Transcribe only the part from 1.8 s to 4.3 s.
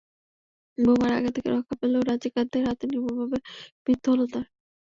পেলেও রাজাকারদের হাতে নির্মমভাবে মৃত্যু হলো